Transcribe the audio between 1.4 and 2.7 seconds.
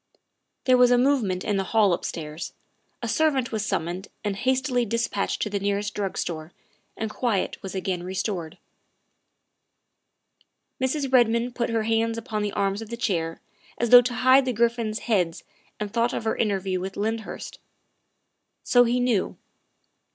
in the hall upstairs;